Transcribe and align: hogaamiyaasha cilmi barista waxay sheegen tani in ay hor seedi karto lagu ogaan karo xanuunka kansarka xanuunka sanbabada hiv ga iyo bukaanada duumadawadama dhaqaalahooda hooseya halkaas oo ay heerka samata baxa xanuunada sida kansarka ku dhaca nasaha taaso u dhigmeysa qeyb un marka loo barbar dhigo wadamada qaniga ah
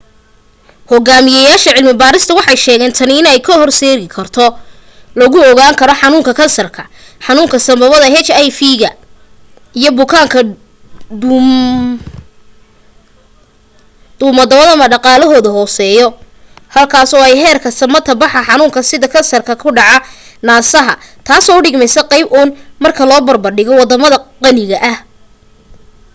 hogaamiyaasha 0.91 1.69
cilmi 1.75 1.93
barista 2.01 2.31
waxay 2.39 2.59
sheegen 2.65 2.91
tani 2.97 3.13
in 3.19 3.27
ay 3.33 3.39
hor 3.61 3.69
seedi 3.79 4.05
karto 4.15 4.45
lagu 5.19 5.37
ogaan 5.51 5.73
karo 5.79 5.93
xanuunka 6.01 6.31
kansarka 6.39 6.83
xanuunka 7.25 7.57
sanbabada 7.67 8.07
hiv 8.15 8.59
ga 8.81 8.89
iyo 9.79 9.89
bukaanada 9.99 10.39
duumadawadama 14.19 14.85
dhaqaalahooda 14.93 15.49
hooseya 15.57 16.05
halkaas 16.75 17.11
oo 17.15 17.23
ay 17.29 17.35
heerka 17.43 17.69
samata 17.79 18.11
baxa 18.21 18.39
xanuunada 18.47 18.81
sida 18.89 19.07
kansarka 19.15 19.53
ku 19.61 19.69
dhaca 19.77 19.97
nasaha 20.47 20.93
taaso 21.27 21.51
u 21.57 21.61
dhigmeysa 21.65 22.01
qeyb 22.11 22.27
un 22.39 22.47
marka 22.83 23.03
loo 23.09 23.21
barbar 23.27 23.51
dhigo 23.57 23.73
wadamada 23.81 24.17
qaniga 24.43 24.77
ah 24.91 24.97